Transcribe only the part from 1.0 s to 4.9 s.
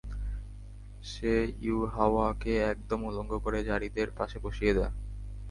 সে ইউহাওয়াকে একদম উলঙ্গ করে যারীদের পাশে বসিয়ে